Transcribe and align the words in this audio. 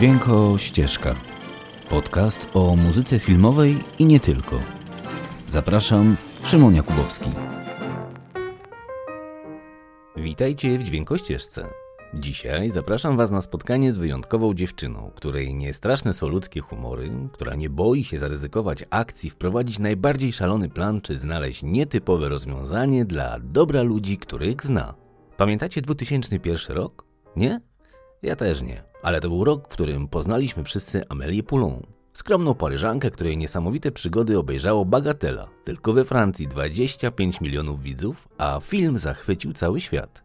Dźwięko 0.00 0.58
Ścieżka. 0.58 1.14
Podcast 1.90 2.50
o 2.54 2.76
muzyce 2.76 3.18
filmowej 3.18 3.78
i 3.98 4.04
nie 4.04 4.20
tylko. 4.20 4.60
Zapraszam, 5.48 6.16
Szymon 6.44 6.74
Jakubowski. 6.74 7.30
Witajcie 10.16 10.78
w 10.78 10.82
Dźwięko 10.82 11.18
Ścieżce. 11.18 11.66
Dzisiaj 12.14 12.70
zapraszam 12.70 13.16
Was 13.16 13.30
na 13.30 13.42
spotkanie 13.42 13.92
z 13.92 13.96
wyjątkową 13.96 14.54
dziewczyną, 14.54 15.10
której 15.14 15.54
niestraszne 15.54 16.12
są 16.12 16.28
ludzkie 16.28 16.60
humory, 16.60 17.10
która 17.32 17.54
nie 17.54 17.70
boi 17.70 18.04
się 18.04 18.18
zaryzykować 18.18 18.84
akcji, 18.90 19.30
wprowadzić 19.30 19.78
najbardziej 19.78 20.32
szalony 20.32 20.68
plan 20.68 21.00
czy 21.00 21.18
znaleźć 21.18 21.62
nietypowe 21.62 22.28
rozwiązanie 22.28 23.04
dla 23.04 23.38
dobra 23.40 23.82
ludzi, 23.82 24.18
których 24.18 24.62
zna. 24.62 24.94
Pamiętacie 25.36 25.82
2001 25.82 26.76
rok? 26.76 27.04
Nie? 27.36 27.60
Ja 28.22 28.36
też 28.36 28.62
nie. 28.62 28.89
Ale 29.02 29.20
to 29.20 29.28
był 29.28 29.44
rok, 29.44 29.64
w 29.64 29.72
którym 29.72 30.08
poznaliśmy 30.08 30.64
wszyscy 30.64 31.08
Amelię 31.08 31.42
Poulon. 31.42 31.82
Skromną 32.12 32.54
Paryżankę, 32.54 33.10
której 33.10 33.36
niesamowite 33.36 33.92
przygody 33.92 34.38
obejrzało 34.38 34.84
Bagatela. 34.84 35.48
Tylko 35.64 35.92
we 35.92 36.04
Francji 36.04 36.48
25 36.48 37.40
milionów 37.40 37.82
widzów, 37.82 38.28
a 38.38 38.60
film 38.60 38.98
zachwycił 38.98 39.52
cały 39.52 39.80
świat. 39.80 40.22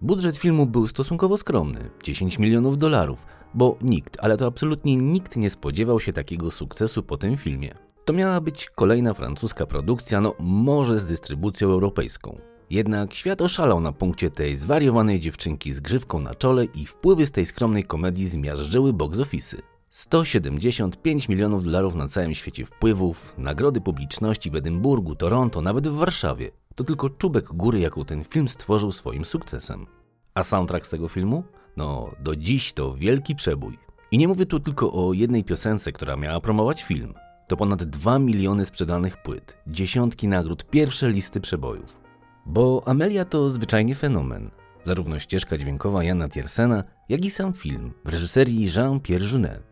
Budżet 0.00 0.36
filmu 0.36 0.66
był 0.66 0.86
stosunkowo 0.86 1.36
skromny 1.36 1.90
10 2.02 2.38
milionów 2.38 2.78
dolarów, 2.78 3.26
bo 3.54 3.76
nikt, 3.82 4.16
ale 4.20 4.36
to 4.36 4.46
absolutnie 4.46 4.96
nikt 4.96 5.36
nie 5.36 5.50
spodziewał 5.50 6.00
się 6.00 6.12
takiego 6.12 6.50
sukcesu 6.50 7.02
po 7.02 7.16
tym 7.16 7.36
filmie. 7.36 7.74
To 8.04 8.12
miała 8.12 8.40
być 8.40 8.70
kolejna 8.70 9.14
francuska 9.14 9.66
produkcja, 9.66 10.20
no 10.20 10.34
może 10.38 10.98
z 10.98 11.04
dystrybucją 11.04 11.68
europejską. 11.68 12.38
Jednak 12.70 13.14
świat 13.14 13.42
oszalał 13.42 13.80
na 13.80 13.92
punkcie 13.92 14.30
tej 14.30 14.56
zwariowanej 14.56 15.20
dziewczynki 15.20 15.72
z 15.72 15.80
grzywką 15.80 16.20
na 16.20 16.34
czole 16.34 16.64
i 16.64 16.86
wpływy 16.86 17.26
z 17.26 17.30
tej 17.30 17.46
skromnej 17.46 17.84
komedii 17.84 18.26
zmiażdżyły 18.26 18.92
box 18.92 19.18
office'y. 19.18 19.56
175 19.90 21.28
milionów 21.28 21.64
dolarów 21.64 21.94
na 21.94 22.08
całym 22.08 22.34
świecie 22.34 22.64
wpływów, 22.64 23.34
nagrody 23.38 23.80
publiczności 23.80 24.50
w 24.50 24.56
Edynburgu, 24.56 25.14
Toronto, 25.14 25.60
nawet 25.60 25.88
w 25.88 25.94
Warszawie. 25.94 26.50
To 26.74 26.84
tylko 26.84 27.10
czubek 27.10 27.44
góry, 27.44 27.80
jaką 27.80 28.04
ten 28.04 28.24
film 28.24 28.48
stworzył 28.48 28.92
swoim 28.92 29.24
sukcesem. 29.24 29.86
A 30.34 30.42
soundtrack 30.42 30.86
z 30.86 30.90
tego 30.90 31.08
filmu? 31.08 31.44
No, 31.76 32.10
do 32.20 32.36
dziś 32.36 32.72
to 32.72 32.94
wielki 32.94 33.34
przebój. 33.34 33.78
I 34.10 34.18
nie 34.18 34.28
mówię 34.28 34.46
tu 34.46 34.60
tylko 34.60 34.92
o 34.92 35.12
jednej 35.12 35.44
piosence, 35.44 35.92
która 35.92 36.16
miała 36.16 36.40
promować 36.40 36.82
film. 36.82 37.14
To 37.48 37.56
ponad 37.56 37.84
2 37.84 38.18
miliony 38.18 38.64
sprzedanych 38.64 39.22
płyt, 39.22 39.56
dziesiątki 39.66 40.28
nagród, 40.28 40.70
pierwsze 40.70 41.10
listy 41.10 41.40
przebojów. 41.40 42.05
Bo 42.46 42.82
Amelia 42.86 43.24
to 43.24 43.50
zwyczajnie 43.50 43.94
fenomen. 43.94 44.50
Zarówno 44.84 45.18
ścieżka 45.18 45.58
dźwiękowa 45.58 46.04
Jana 46.04 46.28
Tiersena, 46.28 46.84
jak 47.08 47.24
i 47.24 47.30
sam 47.30 47.52
film 47.52 47.92
w 48.04 48.08
reżyserii 48.08 48.68
Jean-Pierre 48.76 49.32
Junet. 49.32 49.62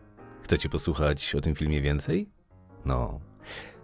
Chcecie 0.43 0.69
posłuchać 0.69 1.35
o 1.35 1.41
tym 1.41 1.55
filmie 1.55 1.81
więcej? 1.81 2.29
No, 2.85 3.21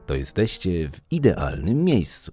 to 0.06 0.14
jesteście 0.14 0.88
w 0.88 1.12
idealnym 1.12 1.84
miejscu. 1.84 2.32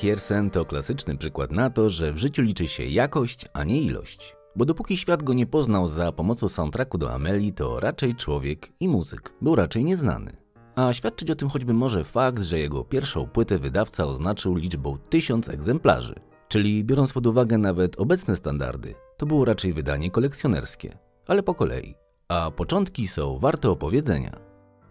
Tiersen 0.00 0.50
to 0.50 0.64
klasyczny 0.64 1.16
przykład 1.16 1.52
na 1.52 1.70
to, 1.70 1.90
że 1.90 2.12
w 2.12 2.18
życiu 2.18 2.42
liczy 2.42 2.66
się 2.66 2.84
jakość, 2.84 3.46
a 3.52 3.64
nie 3.64 3.80
ilość. 3.82 4.36
Bo 4.56 4.64
dopóki 4.64 4.96
świat 4.96 5.22
go 5.22 5.32
nie 5.32 5.46
poznał 5.46 5.86
za 5.86 6.12
pomocą 6.12 6.48
soundtracku 6.48 6.98
do 6.98 7.12
Ameli, 7.12 7.52
to 7.52 7.80
raczej 7.80 8.14
człowiek 8.14 8.68
i 8.80 8.88
muzyk 8.88 9.32
był 9.40 9.54
raczej 9.54 9.84
nieznany. 9.84 10.32
A 10.76 10.92
świadczyć 10.92 11.30
o 11.30 11.34
tym 11.34 11.48
choćby 11.48 11.74
może 11.74 12.04
fakt, 12.04 12.42
że 12.42 12.58
jego 12.58 12.84
pierwszą 12.84 13.26
płytę 13.26 13.58
wydawca 13.58 14.06
oznaczył 14.06 14.54
liczbą 14.54 14.98
tysiąc 14.98 15.48
egzemplarzy. 15.48 16.14
Czyli 16.48 16.84
biorąc 16.84 17.12
pod 17.12 17.26
uwagę 17.26 17.58
nawet 17.58 18.00
obecne 18.00 18.36
standardy, 18.36 18.94
to 19.16 19.26
było 19.26 19.44
raczej 19.44 19.72
wydanie 19.72 20.10
kolekcjonerskie. 20.10 20.98
Ale 21.26 21.42
po 21.42 21.54
kolei. 21.54 21.94
A 22.28 22.50
początki 22.50 23.08
są 23.08 23.38
warte 23.38 23.70
opowiedzenia. 23.70 24.40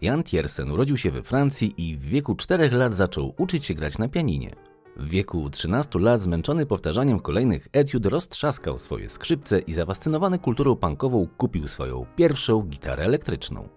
Jan 0.02 0.24
Tiersen 0.24 0.72
urodził 0.72 0.98
się 0.98 1.12
we 1.12 1.24
Francji 1.24 1.74
i 1.78 1.98
w 1.98 2.02
wieku 2.02 2.36
4 2.36 2.72
lat 2.72 2.94
zaczął 2.94 3.34
uczyć 3.38 3.66
się 3.66 3.74
grać 3.74 3.98
na 3.98 4.08
pianinie. 4.08 4.69
W 5.00 5.10
wieku 5.10 5.50
13 5.50 6.00
lat, 6.00 6.22
zmęczony 6.22 6.66
powtarzaniem 6.66 7.20
kolejnych 7.20 7.68
etiud, 7.74 8.06
roztrzaskał 8.06 8.80
swoje 8.80 9.10
skrzypce 9.10 9.60
i 9.60 9.74
zafascynowany 9.74 10.40
kulturą 10.40 10.76
punkową 10.76 11.28
kupił 11.38 11.68
swoją 11.68 12.06
pierwszą 12.16 12.62
gitarę 12.62 13.04
elektryczną. 13.04 13.70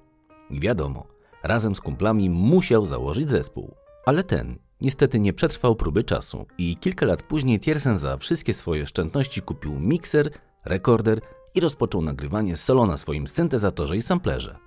I 0.50 0.60
wiadomo, 0.60 1.06
razem 1.42 1.74
z 1.74 1.80
kumplami 1.80 2.30
musiał 2.30 2.84
założyć 2.84 3.30
zespół. 3.30 3.74
Ale 4.06 4.24
ten 4.24 4.58
niestety 4.80 5.20
nie 5.20 5.32
przetrwał 5.32 5.76
próby 5.76 6.02
czasu 6.02 6.46
i 6.58 6.76
kilka 6.76 7.06
lat 7.06 7.22
później 7.22 7.60
Tiersen 7.60 7.98
za 7.98 8.16
wszystkie 8.16 8.54
swoje 8.54 8.82
oszczędności 8.82 9.42
kupił 9.42 9.80
mikser, 9.80 10.30
rekorder 10.64 11.20
i 11.54 11.60
rozpoczął 11.60 12.02
nagrywanie 12.02 12.56
solo 12.56 12.86
na 12.86 12.96
swoim 12.96 13.26
syntezatorze 13.26 13.96
i 13.96 14.02
samplerze. 14.02 14.58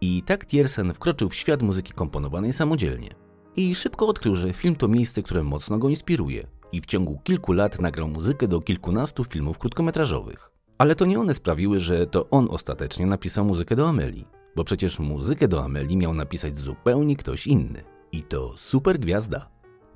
I 0.00 0.22
tak 0.22 0.46
Tiersen 0.46 0.94
wkroczył 0.94 1.28
w 1.28 1.34
świat 1.34 1.62
muzyki 1.62 1.92
komponowanej 1.92 2.52
samodzielnie. 2.52 3.27
I 3.56 3.74
szybko 3.74 4.08
odkrył, 4.08 4.36
że 4.36 4.52
film 4.52 4.76
to 4.76 4.88
miejsce, 4.88 5.22
które 5.22 5.42
mocno 5.42 5.78
go 5.78 5.88
inspiruje. 5.88 6.46
I 6.72 6.80
w 6.80 6.86
ciągu 6.86 7.20
kilku 7.24 7.52
lat 7.52 7.80
nagrał 7.80 8.08
muzykę 8.08 8.48
do 8.48 8.60
kilkunastu 8.60 9.24
filmów 9.24 9.58
krótkometrażowych. 9.58 10.50
Ale 10.78 10.94
to 10.94 11.06
nie 11.06 11.20
one 11.20 11.34
sprawiły, 11.34 11.80
że 11.80 12.06
to 12.06 12.30
on 12.30 12.48
ostatecznie 12.50 13.06
napisał 13.06 13.44
muzykę 13.44 13.76
do 13.76 13.88
Amelii. 13.88 14.26
Bo 14.56 14.64
przecież 14.64 14.98
muzykę 14.98 15.48
do 15.48 15.64
Amelii 15.64 15.96
miał 15.96 16.14
napisać 16.14 16.56
zupełnie 16.56 17.16
ktoś 17.16 17.46
inny. 17.46 17.82
I 18.12 18.22
to 18.22 18.54
super 18.56 18.98
gwiazda. 18.98 19.48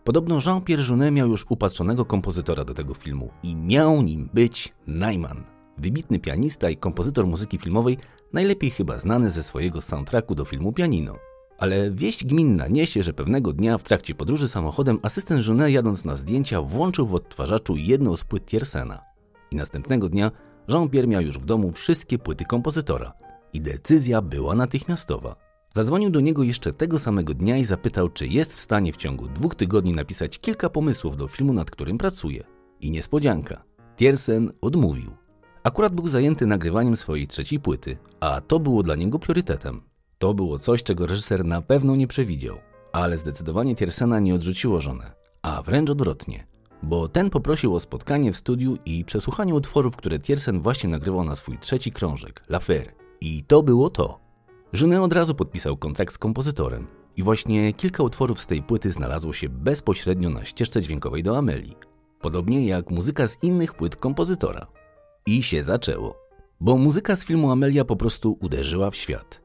Podobno 0.05 0.39
Jean-Pierre 0.47 0.89
Jeunet 0.89 1.15
miał 1.15 1.29
już 1.29 1.47
upatrzonego 1.49 2.05
kompozytora 2.05 2.65
do 2.65 2.75
tego 2.75 2.95
filmu 2.95 3.31
i 3.43 3.57
miał 3.57 4.03
nim 4.03 4.29
być 4.35 4.73
Najman. 4.87 5.45
Wybitny 5.79 6.19
pianista 6.19 6.71
i 6.71 6.77
kompozytor 6.77 7.27
muzyki 7.27 7.59
filmowej, 7.59 7.99
najlepiej 8.33 8.71
chyba 8.71 8.99
znany 8.99 9.31
ze 9.31 9.43
swojego 9.43 9.81
soundtracku 9.81 10.35
do 10.35 10.45
filmu 10.45 10.73
Pianino. 10.73 11.15
Ale 11.59 11.91
wieść 11.91 12.25
gminna 12.25 12.69
niesie, 12.69 13.03
że 13.03 13.13
pewnego 13.13 13.53
dnia 13.53 13.79
w 13.79 13.83
trakcie 13.83 14.15
podróży 14.15 14.49
samochodem 14.49 14.99
asystent 15.03 15.47
Jeunet 15.47 15.71
jadąc 15.71 16.05
na 16.05 16.17
zdjęcia 16.17 16.63
włączył 16.63 17.07
w 17.07 17.15
odtwarzaczu 17.15 17.77
jedną 17.77 18.17
z 18.17 18.25
płyt 18.25 18.47
Tiersena. 18.47 19.01
I 19.51 19.57
następnego 19.57 20.09
dnia 20.09 20.31
Jean-Pierre 20.69 21.09
miał 21.09 21.23
już 21.23 21.39
w 21.39 21.45
domu 21.45 21.73
wszystkie 21.73 22.19
płyty 22.19 22.45
kompozytora. 22.45 23.13
I 23.53 23.61
decyzja 23.61 24.23
była 24.23 24.55
natychmiastowa. 24.55 25.37
Zadzwonił 25.75 26.11
do 26.11 26.21
niego 26.21 26.43
jeszcze 26.43 26.73
tego 26.73 26.99
samego 26.99 27.35
dnia 27.35 27.57
i 27.57 27.65
zapytał, 27.65 28.09
czy 28.09 28.27
jest 28.27 28.57
w 28.57 28.61
stanie 28.61 28.93
w 28.93 28.97
ciągu 28.97 29.29
dwóch 29.29 29.55
tygodni 29.55 29.93
napisać 29.93 30.39
kilka 30.39 30.71
pomysłów 30.71 31.17
do 31.17 31.29
filmu, 31.29 31.53
nad 31.53 31.71
którym 31.71 31.99
pracuje. 31.99 32.45
I 32.81 32.91
niespodzianka. 32.91 33.65
Tiersen 33.97 34.53
odmówił. 34.61 35.11
Akurat 35.63 35.95
był 35.95 36.09
zajęty 36.09 36.47
nagrywaniem 36.47 36.97
swojej 36.97 37.27
trzeciej 37.27 37.61
płyty, 37.61 37.99
a 38.21 38.41
to 38.41 38.61
było 38.61 38.83
dla 38.83 38.97
niego 38.97 39.19
priorytetem. 39.19 39.92
To 40.23 40.35
było 40.35 40.59
coś, 40.59 40.83
czego 40.83 41.07
reżyser 41.07 41.45
na 41.45 41.63
pewno 41.63 41.97
nie 41.97 42.07
przewidział, 42.07 42.59
ale 42.93 43.17
zdecydowanie 43.17 43.77
Tiersena 43.77 44.21
nie 44.21 44.35
odrzuciło 44.35 44.81
żonę, 44.81 45.13
a 45.43 45.63
wręcz 45.63 45.91
odwrotnie, 45.91 46.47
bo 46.83 47.09
ten 47.09 47.31
poprosił 47.31 47.75
o 47.75 47.81
spotkanie 47.81 48.33
w 48.33 48.37
studiu 48.37 48.77
i 48.87 49.05
przesłuchanie 49.05 49.55
utworów, 49.55 49.97
które 49.97 50.19
Tiersen 50.19 50.61
właśnie 50.61 50.91
nagrywał 50.91 51.25
na 51.25 51.37
swój 51.37 51.59
trzeci 51.59 51.93
krążek, 51.93 52.43
L'Affaire. 52.51 52.89
I 53.21 53.45
to 53.45 53.63
było 53.63 53.91
to. 53.91 54.19
Żonę 54.73 55.03
od 55.03 55.13
razu 55.13 55.35
podpisał 55.35 55.77
kontrakt 55.77 56.15
z 56.15 56.19
kompozytorem 56.19 56.87
i 57.17 57.23
właśnie 57.23 57.73
kilka 57.73 58.03
utworów 58.03 58.41
z 58.41 58.47
tej 58.47 58.63
płyty 58.63 58.91
znalazło 58.91 59.33
się 59.33 59.49
bezpośrednio 59.49 60.31
na 60.31 60.45
ścieżce 60.45 60.83
dźwiękowej 60.83 61.23
do 61.23 61.39
Amelii, 61.39 61.77
podobnie 62.21 62.67
jak 62.67 62.91
muzyka 62.91 63.27
z 63.27 63.43
innych 63.43 63.75
płyt 63.75 63.97
kompozytora. 63.97 64.67
I 65.27 65.43
się 65.43 65.63
zaczęło, 65.63 66.17
bo 66.61 66.77
muzyka 66.77 67.17
z 67.17 67.25
filmu 67.25 67.51
Amelia 67.51 67.85
po 67.85 67.97
prostu 67.97 68.39
uderzyła 68.41 68.91
w 68.91 68.97
świat. 68.97 69.42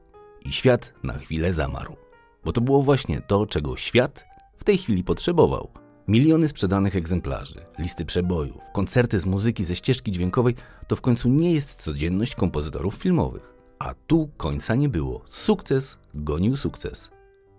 I 0.48 0.52
świat 0.52 0.94
na 1.02 1.18
chwilę 1.18 1.52
zamarł, 1.52 1.96
bo 2.44 2.52
to 2.52 2.60
było 2.60 2.82
właśnie 2.82 3.20
to, 3.20 3.46
czego 3.46 3.76
świat 3.76 4.26
w 4.56 4.64
tej 4.64 4.78
chwili 4.78 5.04
potrzebował. 5.04 5.70
Miliony 6.08 6.48
sprzedanych 6.48 6.96
egzemplarzy, 6.96 7.66
listy 7.78 8.04
przebojów, 8.04 8.62
koncerty 8.72 9.18
z 9.18 9.26
muzyki 9.26 9.64
ze 9.64 9.74
ścieżki 9.74 10.12
dźwiękowej 10.12 10.54
to 10.86 10.96
w 10.96 11.00
końcu 11.00 11.28
nie 11.28 11.52
jest 11.52 11.82
codzienność 11.82 12.34
kompozytorów 12.34 12.94
filmowych. 12.94 13.54
A 13.78 13.94
tu 13.94 14.30
końca 14.36 14.74
nie 14.74 14.88
było. 14.88 15.24
Sukces 15.30 15.98
gonił 16.14 16.56
sukces. 16.56 17.10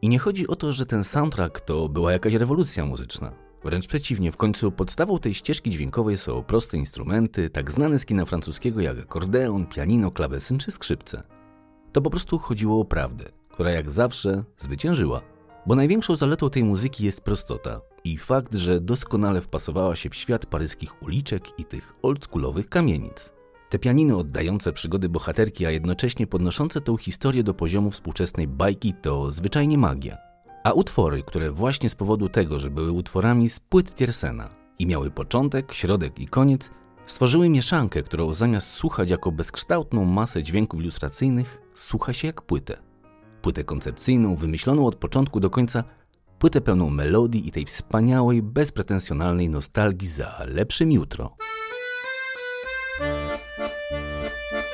I 0.01 0.09
nie 0.09 0.19
chodzi 0.19 0.47
o 0.47 0.56
to, 0.56 0.74
że 0.74 0.86
ten 0.86 1.03
soundtrack 1.03 1.59
to 1.59 1.89
była 1.89 2.12
jakaś 2.12 2.33
rewolucja 2.33 2.86
muzyczna. 2.86 3.31
Wręcz 3.63 3.88
przeciwnie, 3.88 4.31
w 4.31 4.38
końcu 4.38 4.71
podstawą 4.71 5.19
tej 5.19 5.33
ścieżki 5.33 5.71
dźwiękowej 5.71 6.18
są 6.18 6.44
proste 6.44 6.77
instrumenty, 6.77 7.50
tak 7.50 7.71
znane 7.71 8.00
z 8.00 8.06
kina 8.06 8.25
francuskiego 8.25 8.81
jak 8.81 9.00
akordeon, 9.00 9.65
pianino, 9.65 10.12
klawesyn 10.12 10.57
czy 10.57 10.71
skrzypce. 10.71 11.38
To 11.91 12.01
po 12.01 12.09
prostu 12.09 12.38
chodziło 12.39 12.81
o 12.81 12.86
prawdę, 12.86 13.25
która 13.50 13.71
jak 13.71 13.89
zawsze 13.89 14.44
zwyciężyła. 14.57 15.21
Bo 15.65 15.75
największą 15.75 16.15
zaletą 16.15 16.50
tej 16.50 16.63
muzyki 16.63 17.06
jest 17.06 17.21
prostota 17.21 17.81
i 18.03 18.18
fakt, 18.18 18.56
że 18.56 18.81
doskonale 18.81 19.41
wpasowała 19.41 19.95
się 19.95 20.09
w 20.09 20.15
świat 20.15 20.45
paryskich 20.45 21.03
uliczek 21.03 21.59
i 21.59 21.65
tych 21.65 21.94
oldschoolowych 22.01 22.69
kamienic. 22.69 23.33
Te 23.69 23.80
pianiny 23.80 24.18
oddające 24.18 24.74
przygody 24.74 25.09
bohaterki, 25.09 25.65
a 25.65 25.71
jednocześnie 25.71 26.27
podnoszące 26.27 26.81
tą 26.81 26.97
historię 26.97 27.44
do 27.44 27.53
poziomu 27.53 27.91
współczesnej 27.91 28.47
bajki 28.47 28.94
to 28.94 29.31
zwyczajnie 29.31 29.77
magia. 29.77 30.18
A 30.63 30.71
utwory, 30.71 31.24
które 31.24 31.51
właśnie 31.51 31.89
z 31.89 31.95
powodu 31.95 32.30
tego, 32.30 32.59
że 32.59 32.69
były 32.69 32.91
utworami 32.91 33.50
z 33.50 33.59
płyt 33.59 33.95
Tiersena 33.95 34.50
i 34.80 34.88
miały 34.88 35.12
początek, 35.12 35.74
środek 35.74 36.19
i 36.19 36.27
koniec, 36.27 36.71
stworzyły 37.06 37.50
mieszankę, 37.50 38.03
którą 38.03 38.33
zamiast 38.33 38.74
słuchać 38.74 39.09
jako 39.09 39.31
bezkształtną 39.31 40.06
masę 40.06 40.44
dźwięków 40.44 40.80
ilustracyjnych, 40.80 41.62
słucha 41.79 42.13
się 42.13 42.27
jak 42.27 42.41
płytę. 42.41 42.77
Płytę 43.41 43.63
koncepcyjną, 43.63 44.35
wymyśloną 44.35 44.87
od 44.87 44.95
początku 44.95 45.39
do 45.39 45.49
końca, 45.49 45.83
płytę 46.39 46.61
pełną 46.61 46.89
melodii 46.89 47.47
i 47.47 47.51
tej 47.51 47.65
wspaniałej, 47.65 48.41
bezpretensjonalnej 48.41 49.49
nostalgii 49.49 50.07
za 50.07 50.43
lepszym 50.47 50.91
jutro. 50.91 51.35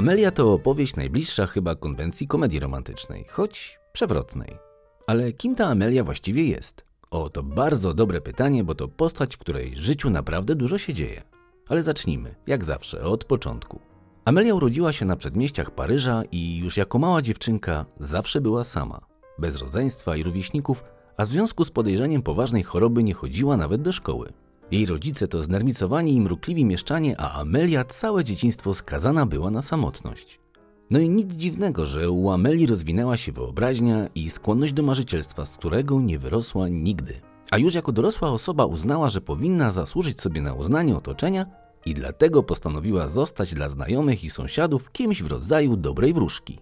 Amelia 0.00 0.30
to 0.30 0.52
opowieść 0.52 0.96
najbliższa 0.96 1.46
chyba 1.46 1.74
konwencji 1.74 2.26
komedii 2.28 2.60
romantycznej, 2.60 3.24
choć 3.28 3.78
przewrotnej. 3.92 4.56
Ale 5.06 5.32
kim 5.32 5.54
ta 5.54 5.66
Amelia 5.66 6.04
właściwie 6.04 6.44
jest? 6.44 6.84
O, 7.10 7.30
to 7.30 7.42
bardzo 7.42 7.94
dobre 7.94 8.20
pytanie, 8.20 8.64
bo 8.64 8.74
to 8.74 8.88
postać, 8.88 9.36
w 9.36 9.38
której 9.38 9.76
życiu 9.76 10.10
naprawdę 10.10 10.54
dużo 10.54 10.78
się 10.78 10.94
dzieje. 10.94 11.22
Ale 11.68 11.82
zacznijmy, 11.82 12.34
jak 12.46 12.64
zawsze, 12.64 13.02
od 13.02 13.24
początku. 13.24 13.80
Amelia 14.24 14.54
urodziła 14.54 14.92
się 14.92 15.04
na 15.04 15.16
przedmieściach 15.16 15.70
Paryża 15.70 16.22
i 16.32 16.56
już 16.56 16.76
jako 16.76 16.98
mała 16.98 17.22
dziewczynka 17.22 17.86
zawsze 18.00 18.40
była 18.40 18.64
sama, 18.64 19.00
bez 19.38 19.56
rodzeństwa 19.56 20.16
i 20.16 20.22
rówieśników, 20.22 20.84
a 21.16 21.24
w 21.24 21.28
związku 21.28 21.64
z 21.64 21.70
podejrzeniem 21.70 22.22
poważnej 22.22 22.62
choroby 22.62 23.02
nie 23.02 23.14
chodziła 23.14 23.56
nawet 23.56 23.82
do 23.82 23.92
szkoły. 23.92 24.32
Jej 24.70 24.86
rodzice 24.86 25.28
to 25.28 25.42
znerwicowani 25.42 26.14
i 26.14 26.20
mrukliwi 26.20 26.64
mieszczanie, 26.64 27.20
a 27.20 27.40
Amelia 27.40 27.84
całe 27.84 28.24
dzieciństwo 28.24 28.74
skazana 28.74 29.26
była 29.26 29.50
na 29.50 29.62
samotność. 29.62 30.40
No 30.90 30.98
i 30.98 31.08
nic 31.10 31.34
dziwnego, 31.34 31.86
że 31.86 32.10
u 32.10 32.30
Amelii 32.30 32.66
rozwinęła 32.66 33.16
się 33.16 33.32
wyobraźnia 33.32 34.08
i 34.14 34.30
skłonność 34.30 34.72
do 34.72 34.82
marzycielstwa, 34.82 35.44
z 35.44 35.56
którego 35.56 36.00
nie 36.00 36.18
wyrosła 36.18 36.68
nigdy. 36.68 37.20
A 37.50 37.58
już 37.58 37.74
jako 37.74 37.92
dorosła 37.92 38.30
osoba 38.30 38.64
uznała, 38.64 39.08
że 39.08 39.20
powinna 39.20 39.70
zasłużyć 39.70 40.20
sobie 40.20 40.40
na 40.42 40.54
uznanie 40.54 40.96
otoczenia 40.96 41.46
i 41.86 41.94
dlatego 41.94 42.42
postanowiła 42.42 43.08
zostać 43.08 43.54
dla 43.54 43.68
znajomych 43.68 44.24
i 44.24 44.30
sąsiadów 44.30 44.92
kimś 44.92 45.22
w 45.22 45.26
rodzaju 45.26 45.76
dobrej 45.76 46.12
wróżki. 46.12 46.58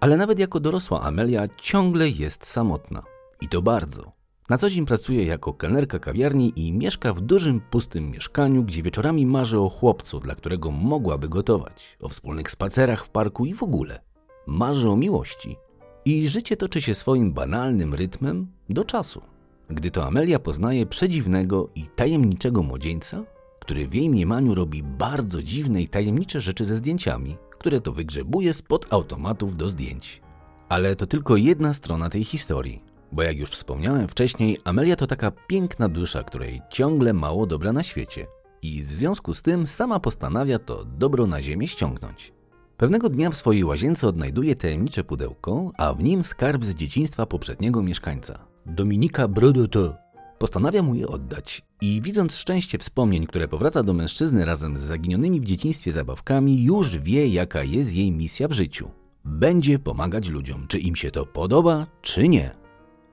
Ale 0.00 0.16
nawet 0.16 0.38
jako 0.38 0.60
dorosła 0.60 1.02
Amelia 1.02 1.44
ciągle 1.56 2.08
jest 2.08 2.46
samotna. 2.46 3.02
I 3.40 3.48
to 3.48 3.62
bardzo. 3.62 4.12
Na 4.48 4.58
co 4.58 4.70
dzień 4.70 4.86
pracuje 4.86 5.24
jako 5.24 5.52
kelnerka 5.52 5.98
kawiarni 5.98 6.52
i 6.56 6.72
mieszka 6.72 7.14
w 7.14 7.20
dużym, 7.20 7.60
pustym 7.60 8.10
mieszkaniu, 8.10 8.64
gdzie 8.64 8.82
wieczorami 8.82 9.26
marzy 9.26 9.60
o 9.60 9.68
chłopcu, 9.68 10.20
dla 10.20 10.34
którego 10.34 10.70
mogłaby 10.70 11.28
gotować, 11.28 11.96
o 12.00 12.08
wspólnych 12.08 12.50
spacerach 12.50 13.04
w 13.04 13.08
parku 13.08 13.46
i 13.46 13.54
w 13.54 13.62
ogóle. 13.62 14.00
Marzy 14.46 14.90
o 14.90 14.96
miłości. 14.96 15.56
I 16.04 16.28
życie 16.28 16.56
toczy 16.56 16.82
się 16.82 16.94
swoim 16.94 17.32
banalnym 17.32 17.94
rytmem 17.94 18.46
do 18.68 18.84
czasu, 18.84 19.22
gdy 19.70 19.90
to 19.90 20.06
Amelia 20.06 20.38
poznaje 20.38 20.86
przedziwnego 20.86 21.68
i 21.74 21.86
tajemniczego 21.96 22.62
młodzieńca, 22.62 23.24
który 23.60 23.88
w 23.88 23.94
jej 23.94 24.10
mniemaniu 24.10 24.54
robi 24.54 24.82
bardzo 24.82 25.42
dziwne 25.42 25.82
i 25.82 25.88
tajemnicze 25.88 26.40
rzeczy 26.40 26.64
ze 26.64 26.76
zdjęciami, 26.76 27.36
które 27.58 27.80
to 27.80 27.92
wygrzebuje 27.92 28.52
spod 28.52 28.86
automatów 28.90 29.56
do 29.56 29.68
zdjęć. 29.68 30.22
Ale 30.68 30.96
to 30.96 31.06
tylko 31.06 31.36
jedna 31.36 31.74
strona 31.74 32.10
tej 32.10 32.24
historii. 32.24 32.95
Bo 33.12 33.22
jak 33.22 33.38
już 33.38 33.50
wspomniałem 33.50 34.08
wcześniej, 34.08 34.58
Amelia 34.64 34.96
to 34.96 35.06
taka 35.06 35.30
piękna 35.30 35.88
dusza, 35.88 36.22
której 36.22 36.62
ciągle 36.70 37.12
mało 37.12 37.46
dobra 37.46 37.72
na 37.72 37.82
świecie. 37.82 38.26
I 38.62 38.82
w 38.82 38.92
związku 38.92 39.34
z 39.34 39.42
tym 39.42 39.66
sama 39.66 40.00
postanawia 40.00 40.58
to 40.58 40.84
dobro 40.84 41.26
na 41.26 41.40
ziemię 41.42 41.66
ściągnąć. 41.66 42.32
Pewnego 42.76 43.08
dnia 43.08 43.30
w 43.30 43.36
swojej 43.36 43.64
łazience 43.64 44.08
odnajduje 44.08 44.56
tajemnicze 44.56 45.04
pudełko, 45.04 45.72
a 45.76 45.94
w 45.94 46.02
nim 46.02 46.22
skarb 46.22 46.64
z 46.64 46.74
dzieciństwa 46.74 47.26
poprzedniego 47.26 47.82
mieszkańca. 47.82 48.38
Dominika 48.66 49.28
Brodoto. 49.28 49.94
Postanawia 50.38 50.82
mu 50.82 50.94
je 50.94 51.08
oddać 51.08 51.62
i 51.80 52.00
widząc 52.02 52.36
szczęście 52.36 52.78
wspomnień, 52.78 53.26
które 53.26 53.48
powraca 53.48 53.82
do 53.82 53.92
mężczyzny 53.92 54.44
razem 54.44 54.76
z 54.76 54.80
zaginionymi 54.80 55.40
w 55.40 55.44
dzieciństwie 55.44 55.92
zabawkami, 55.92 56.64
już 56.64 56.98
wie 56.98 57.28
jaka 57.28 57.62
jest 57.62 57.94
jej 57.94 58.12
misja 58.12 58.48
w 58.48 58.52
życiu. 58.52 58.90
Będzie 59.24 59.78
pomagać 59.78 60.28
ludziom, 60.28 60.66
czy 60.68 60.78
im 60.78 60.96
się 60.96 61.10
to 61.10 61.26
podoba, 61.26 61.86
czy 62.02 62.28
nie. 62.28 62.65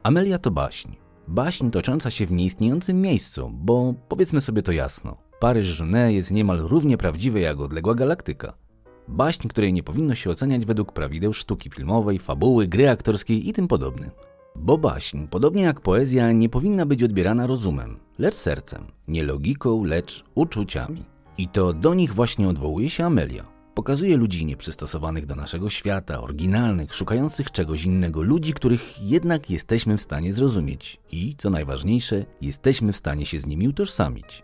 Amelia 0.04 0.38
to 0.38 0.52
baśń. 0.52 0.90
Baśń 1.28 1.70
tocząca 1.70 2.10
się 2.10 2.26
w 2.26 2.32
nieistniejącym 2.32 3.02
miejscu, 3.02 3.52
bo 3.54 3.94
powiedzmy 4.10 4.42
sobie 4.42 4.62
to 4.62 4.72
jasno. 4.72 5.18
Paryż 5.40 5.80
Junet 5.80 6.14
jest 6.14 6.32
niemal 6.32 6.58
równie 6.58 6.98
prawdziwy 6.98 7.40
jak 7.40 7.60
odległa 7.60 7.96
galaktyka. 7.96 8.54
Baśń, 9.08 9.48
której 9.48 9.74
nie 9.74 9.84
powinno 9.84 10.16
się 10.16 10.30
oceniać 10.30 10.66
według 10.66 10.92
prawideł 10.94 11.34
sztuki 11.34 11.70
filmowej, 11.70 12.20
fabuły, 12.20 12.68
gry 12.68 12.90
aktorskiej 12.90 13.50
i 13.50 13.54
tym 13.54 13.68
podobnym. 13.68 14.10
Bo 14.56 14.78
baśń, 14.78 15.28
podobnie 15.28 15.64
jak 15.64 15.82
poezja, 15.82 16.32
nie 16.32 16.50
powinna 16.50 16.86
być 16.86 17.04
odbierana 17.04 17.48
rozumem, 17.48 18.00
lecz 18.20 18.36
sercem, 18.36 18.86
nie 19.08 19.24
logiką, 19.24 19.84
lecz 19.84 20.24
uczuciami. 20.36 21.04
I 21.38 21.48
to 21.48 21.74
do 21.74 21.94
nich 21.94 22.14
właśnie 22.14 22.48
odwołuje 22.48 22.90
się 22.90 23.06
Amelia. 23.06 23.53
Pokazuje 23.74 24.18
ludzi 24.18 24.46
nieprzystosowanych 24.46 25.26
do 25.26 25.36
naszego 25.36 25.70
świata, 25.70 26.22
oryginalnych, 26.22 26.96
szukających 26.96 27.52
czegoś 27.52 27.84
innego, 27.84 28.22
ludzi, 28.22 28.54
których 28.54 29.02
jednak 29.02 29.50
jesteśmy 29.50 29.98
w 29.98 30.02
stanie 30.02 30.34
zrozumieć 30.34 31.00
i, 31.12 31.36
co 31.36 31.50
najważniejsze, 31.50 32.26
jesteśmy 32.42 32.92
w 32.92 32.98
stanie 32.98 33.26
się 33.26 33.40
z 33.40 33.46
nimi 33.46 33.68
utożsamić. 33.68 34.44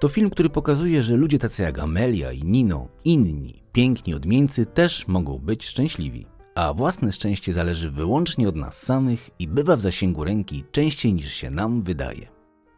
To 0.00 0.08
film, 0.08 0.30
który 0.30 0.50
pokazuje, 0.50 1.02
że 1.02 1.16
ludzie 1.16 1.38
tacy 1.38 1.62
jak 1.62 1.78
Amelia 1.78 2.32
i 2.32 2.44
Nino, 2.44 2.88
inni, 3.04 3.62
piękni 3.72 4.14
odmieńcy 4.14 4.66
też 4.66 5.08
mogą 5.08 5.38
być 5.38 5.64
szczęśliwi. 5.64 6.26
A 6.54 6.74
własne 6.74 7.12
szczęście 7.12 7.52
zależy 7.52 7.90
wyłącznie 7.90 8.48
od 8.48 8.56
nas 8.56 8.82
samych 8.82 9.30
i 9.38 9.48
bywa 9.48 9.76
w 9.76 9.80
zasięgu 9.80 10.24
ręki 10.24 10.64
częściej 10.72 11.12
niż 11.12 11.34
się 11.34 11.50
nam 11.50 11.82
wydaje. 11.82 12.28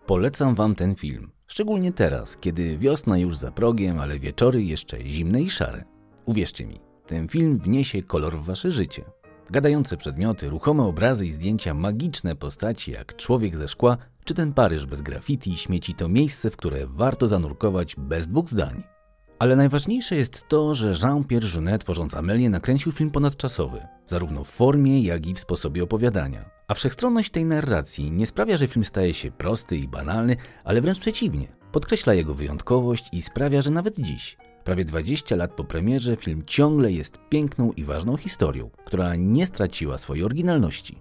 Polecam 0.06 0.54
Wam 0.54 0.74
ten 0.74 0.94
film. 0.94 1.33
Szczególnie 1.46 1.92
teraz, 1.92 2.36
kiedy 2.36 2.78
wiosna 2.78 3.18
już 3.18 3.36
za 3.36 3.52
progiem, 3.52 4.00
ale 4.00 4.18
wieczory 4.18 4.62
jeszcze 4.62 5.00
zimne 5.00 5.42
i 5.42 5.50
szare. 5.50 5.84
Uwierzcie 6.26 6.66
mi, 6.66 6.80
ten 7.06 7.28
film 7.28 7.58
wniesie 7.58 8.02
kolor 8.02 8.38
w 8.38 8.44
wasze 8.44 8.70
życie. 8.70 9.04
Gadające 9.50 9.96
przedmioty, 9.96 10.48
ruchome 10.48 10.82
obrazy 10.82 11.26
i 11.26 11.32
zdjęcia, 11.32 11.74
magiczne 11.74 12.36
postaci 12.36 12.92
jak 12.92 13.16
człowiek 13.16 13.56
ze 13.56 13.68
szkła, 13.68 13.96
czy 14.24 14.34
ten 14.34 14.52
Paryż 14.52 14.86
bez 14.86 15.02
graffiti 15.02 15.50
i 15.50 15.56
śmieci 15.56 15.94
to 15.94 16.08
miejsce, 16.08 16.50
w 16.50 16.56
które 16.56 16.86
warto 16.86 17.28
zanurkować 17.28 17.96
bez 17.98 18.28
dwóch 18.28 18.48
zdań. 18.48 18.93
Ale 19.38 19.56
najważniejsze 19.56 20.16
jest 20.16 20.48
to, 20.48 20.74
że 20.74 20.94
Jean-Pierre 21.02 21.54
Jeunet, 21.54 21.80
tworząc 21.80 22.14
Amelię, 22.14 22.50
nakręcił 22.50 22.92
film 22.92 23.10
ponadczasowy, 23.10 23.86
zarówno 24.06 24.44
w 24.44 24.48
formie, 24.48 25.02
jak 25.02 25.26
i 25.26 25.34
w 25.34 25.40
sposobie 25.40 25.82
opowiadania. 25.82 26.50
A 26.68 26.74
wszechstronność 26.74 27.30
tej 27.30 27.44
narracji 27.44 28.12
nie 28.12 28.26
sprawia, 28.26 28.56
że 28.56 28.68
film 28.68 28.84
staje 28.84 29.14
się 29.14 29.30
prosty 29.30 29.76
i 29.76 29.88
banalny, 29.88 30.36
ale 30.64 30.80
wręcz 30.80 30.98
przeciwnie. 30.98 31.48
Podkreśla 31.72 32.14
jego 32.14 32.34
wyjątkowość 32.34 33.08
i 33.12 33.22
sprawia, 33.22 33.60
że 33.60 33.70
nawet 33.70 33.98
dziś, 33.98 34.36
prawie 34.64 34.84
20 34.84 35.36
lat 35.36 35.52
po 35.54 35.64
premierze, 35.64 36.16
film 36.16 36.42
ciągle 36.46 36.92
jest 36.92 37.18
piękną 37.28 37.72
i 37.72 37.84
ważną 37.84 38.16
historią, 38.16 38.70
która 38.84 39.16
nie 39.16 39.46
straciła 39.46 39.98
swojej 39.98 40.24
oryginalności. 40.24 40.98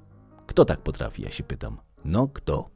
Kto 0.48 0.66
tak 0.66 0.82
potrafi, 0.82 1.22
ja 1.22 1.32
się 1.32 1.44
pytam. 1.44 1.78
No 2.06 2.28
kto? 2.28 2.73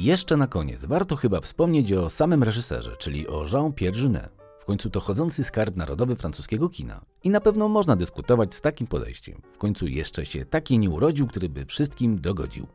Jeszcze 0.00 0.36
na 0.36 0.46
koniec 0.46 0.84
warto 0.84 1.16
chyba 1.16 1.40
wspomnieć 1.40 1.92
o 1.92 2.08
samym 2.08 2.42
reżyserze, 2.42 2.96
czyli 2.98 3.28
o 3.28 3.44
Jean-Pierre 3.52 3.98
Jeunet. 3.98 4.30
W 4.60 4.64
końcu 4.64 4.90
to 4.90 5.00
chodzący 5.00 5.44
skarb 5.44 5.76
narodowy 5.76 6.16
francuskiego 6.16 6.68
kina. 6.68 7.04
I 7.24 7.30
na 7.30 7.40
pewno 7.40 7.68
można 7.68 7.96
dyskutować 7.96 8.54
z 8.54 8.60
takim 8.60 8.86
podejściem. 8.86 9.42
W 9.52 9.58
końcu 9.58 9.86
jeszcze 9.86 10.24
się 10.24 10.44
taki 10.44 10.78
nie 10.78 10.90
urodził, 10.90 11.26
który 11.26 11.48
by 11.48 11.64
wszystkim 11.64 12.20
dogodził. 12.20 12.66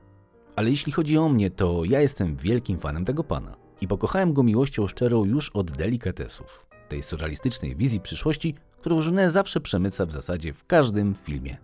Ale 0.55 0.69
jeśli 0.69 0.91
chodzi 0.91 1.17
o 1.17 1.29
mnie, 1.29 1.51
to 1.51 1.81
ja 1.85 2.01
jestem 2.01 2.35
wielkim 2.35 2.79
fanem 2.79 3.05
tego 3.05 3.23
pana. 3.23 3.55
I 3.81 3.87
pokochałem 3.87 4.33
go 4.33 4.43
miłością 4.43 4.87
szczerą 4.87 5.25
już 5.25 5.49
od 5.49 5.71
delikatesów. 5.71 6.65
Tej 6.89 7.03
surrealistycznej 7.03 7.75
wizji 7.75 7.99
przyszłości, 7.99 8.55
którą 8.79 9.01
Jeunet 9.01 9.31
zawsze 9.31 9.61
przemyca 9.61 10.05
w 10.05 10.11
zasadzie 10.11 10.53
w 10.53 10.65
każdym 10.65 11.15
filmie. 11.15 11.57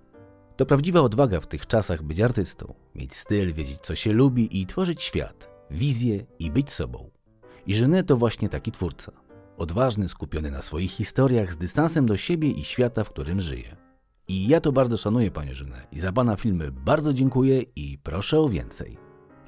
To 0.57 0.65
prawdziwa 0.65 1.01
odwaga 1.01 1.39
w 1.39 1.47
tych 1.47 1.67
czasach 1.67 2.03
być 2.03 2.19
artystą, 2.21 2.73
mieć 2.95 3.15
styl, 3.15 3.53
wiedzieć 3.53 3.77
co 3.81 3.95
się 3.95 4.13
lubi 4.13 4.61
i 4.61 4.65
tworzyć 4.65 5.03
świat, 5.03 5.50
wizję 5.71 6.25
i 6.39 6.51
być 6.51 6.71
sobą. 6.71 7.09
I 7.67 7.79
Genet 7.79 8.07
to 8.07 8.17
właśnie 8.17 8.49
taki 8.49 8.71
twórca. 8.71 9.11
Odważny, 9.57 10.09
skupiony 10.09 10.51
na 10.51 10.61
swoich 10.61 10.91
historiach, 10.91 11.53
z 11.53 11.57
dystansem 11.57 12.05
do 12.05 12.17
siebie 12.17 12.51
i 12.51 12.63
świata, 12.63 13.03
w 13.03 13.09
którym 13.09 13.41
żyje. 13.41 13.75
I 14.27 14.47
ja 14.47 14.61
to 14.61 14.71
bardzo 14.71 14.97
szanuję, 14.97 15.31
panie 15.31 15.53
Genet, 15.53 15.87
i 15.91 15.99
za 15.99 16.11
pana 16.11 16.35
filmy 16.35 16.71
bardzo 16.71 17.13
dziękuję 17.13 17.61
i 17.75 17.97
proszę 18.03 18.39
o 18.39 18.49
więcej. 18.49 18.97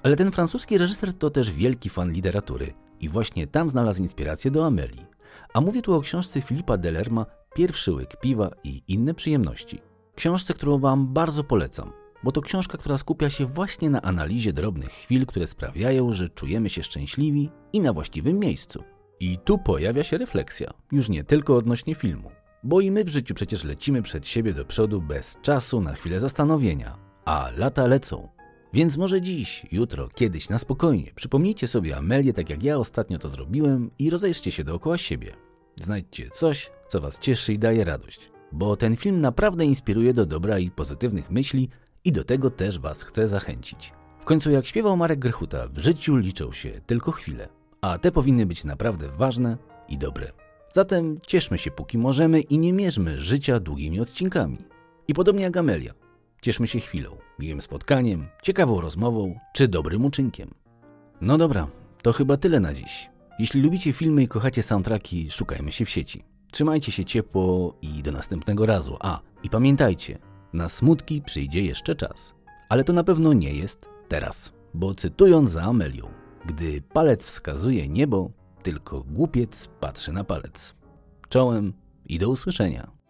Ale 0.03 0.15
ten 0.15 0.31
francuski 0.31 0.77
reżyser 0.77 1.13
to 1.13 1.29
też 1.29 1.51
wielki 1.51 1.89
fan 1.89 2.11
literatury 2.11 2.73
i 2.99 3.09
właśnie 3.09 3.47
tam 3.47 3.69
znalazł 3.69 4.01
inspirację 4.01 4.51
do 4.51 4.65
Amelii. 4.65 5.05
A 5.53 5.61
mówię 5.61 5.81
tu 5.81 5.93
o 5.93 6.01
książce 6.01 6.41
Filipa 6.41 6.77
Delerma 6.77 7.25
Pierwszy 7.55 7.91
łyk 7.91 8.19
piwa 8.21 8.49
i 8.63 8.81
inne 8.87 9.13
przyjemności. 9.13 9.79
Książce, 10.15 10.53
którą 10.53 10.79
Wam 10.79 11.13
bardzo 11.13 11.43
polecam, 11.43 11.91
bo 12.23 12.31
to 12.31 12.41
książka, 12.41 12.77
która 12.77 12.97
skupia 12.97 13.29
się 13.29 13.45
właśnie 13.45 13.89
na 13.89 14.01
analizie 14.01 14.53
drobnych 14.53 14.91
chwil, 14.91 15.25
które 15.25 15.47
sprawiają, 15.47 16.11
że 16.11 16.29
czujemy 16.29 16.69
się 16.69 16.83
szczęśliwi 16.83 17.49
i 17.73 17.79
na 17.79 17.93
właściwym 17.93 18.39
miejscu. 18.39 18.83
I 19.19 19.37
tu 19.37 19.57
pojawia 19.57 20.03
się 20.03 20.17
refleksja, 20.17 20.73
już 20.91 21.09
nie 21.09 21.23
tylko 21.23 21.55
odnośnie 21.55 21.95
filmu, 21.95 22.31
bo 22.63 22.81
i 22.81 22.91
my 22.91 23.03
w 23.03 23.09
życiu 23.09 23.33
przecież 23.33 23.63
lecimy 23.63 24.01
przed 24.01 24.27
siebie 24.27 24.53
do 24.53 24.65
przodu 24.65 25.01
bez 25.01 25.37
czasu 25.41 25.81
na 25.81 25.93
chwilę 25.93 26.19
zastanowienia, 26.19 26.97
a 27.25 27.49
lata 27.57 27.87
lecą. 27.87 28.29
Więc 28.73 28.97
może 28.97 29.21
dziś, 29.21 29.65
jutro, 29.71 30.09
kiedyś 30.15 30.49
na 30.49 30.57
spokojnie 30.57 31.11
przypomnijcie 31.15 31.67
sobie 31.67 31.97
Amelię 31.97 32.33
tak 32.33 32.49
jak 32.49 32.63
ja 32.63 32.77
ostatnio 32.77 33.19
to 33.19 33.29
zrobiłem 33.29 33.91
i 33.99 34.09
rozejrzcie 34.09 34.51
się 34.51 34.63
dookoła 34.63 34.97
siebie. 34.97 35.35
Znajdźcie 35.81 36.29
coś, 36.29 36.71
co 36.87 37.01
Was 37.01 37.19
cieszy 37.19 37.53
i 37.53 37.59
daje 37.59 37.83
radość 37.83 38.33
bo 38.53 38.77
ten 38.77 38.95
film 38.95 39.21
naprawdę 39.21 39.65
inspiruje 39.65 40.13
do 40.13 40.25
dobra 40.25 40.59
i 40.59 40.71
pozytywnych 40.71 41.31
myśli 41.31 41.69
i 42.05 42.11
do 42.11 42.23
tego 42.23 42.49
też 42.49 42.79
Was 42.79 43.03
chcę 43.03 43.27
zachęcić. 43.27 43.93
W 44.19 44.25
końcu 44.25 44.51
jak 44.51 44.65
śpiewał 44.65 44.97
Marek 44.97 45.19
Grechuta, 45.19 45.67
w 45.67 45.77
życiu 45.77 46.15
liczą 46.15 46.51
się 46.51 46.81
tylko 46.85 47.11
chwile, 47.11 47.49
a 47.81 47.97
te 47.97 48.11
powinny 48.11 48.45
być 48.45 48.63
naprawdę 48.63 49.09
ważne 49.17 49.57
i 49.89 49.97
dobre. 49.97 50.31
Zatem 50.69 51.17
cieszmy 51.27 51.57
się 51.57 51.71
póki 51.71 51.97
możemy 51.97 52.41
i 52.41 52.57
nie 52.57 52.73
mierzmy 52.73 53.21
życia 53.21 53.59
długimi 53.59 53.99
odcinkami. 53.99 54.57
I 55.07 55.13
podobnie 55.13 55.43
jak 55.43 55.57
Amelia, 55.57 55.93
cieszmy 56.41 56.67
się 56.67 56.79
chwilą, 56.79 57.17
miłym 57.39 57.61
spotkaniem, 57.61 58.27
ciekawą 58.43 58.81
rozmową 58.81 59.39
czy 59.53 59.67
dobrym 59.67 60.05
uczynkiem. 60.05 60.53
No 61.21 61.37
dobra, 61.37 61.67
to 62.01 62.13
chyba 62.13 62.37
tyle 62.37 62.59
na 62.59 62.73
dziś. 62.73 63.09
Jeśli 63.39 63.61
lubicie 63.61 63.93
filmy 63.93 64.23
i 64.23 64.27
kochacie 64.27 64.63
soundtracki, 64.63 65.31
szukajmy 65.31 65.71
się 65.71 65.85
w 65.85 65.89
sieci. 65.89 66.23
Trzymajcie 66.51 66.91
się 66.91 67.05
ciepło 67.05 67.77
i 67.81 68.03
do 68.03 68.11
następnego 68.11 68.65
razu. 68.65 68.97
A, 68.99 69.19
i 69.43 69.49
pamiętajcie, 69.49 70.19
na 70.53 70.69
smutki 70.69 71.21
przyjdzie 71.21 71.61
jeszcze 71.61 71.95
czas. 71.95 72.35
Ale 72.69 72.83
to 72.83 72.93
na 72.93 73.03
pewno 73.03 73.33
nie 73.33 73.53
jest 73.53 73.89
teraz. 74.07 74.53
Bo 74.73 74.95
cytując 74.95 75.51
za 75.51 75.63
Amelią, 75.63 76.07
gdy 76.45 76.81
palec 76.81 77.25
wskazuje 77.25 77.87
niebo, 77.87 78.31
tylko 78.63 79.03
głupiec 79.03 79.69
patrzy 79.79 80.11
na 80.11 80.23
palec. 80.23 80.75
Czołem 81.29 81.73
i 82.05 82.19
do 82.19 82.29
usłyszenia. 82.29 83.02